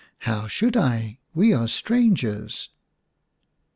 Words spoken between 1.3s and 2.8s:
We are strangers."